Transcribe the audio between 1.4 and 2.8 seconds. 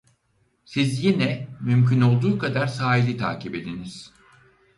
mümkün olduğu kadar